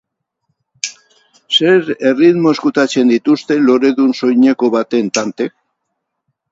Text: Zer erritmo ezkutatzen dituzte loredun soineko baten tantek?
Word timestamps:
Zer 1.57 1.91
erritmo 2.13 2.55
ezkutatzen 2.57 3.15
dituzte 3.15 3.59
loredun 3.69 4.19
soineko 4.23 4.73
baten 4.79 5.15
tantek? 5.19 5.59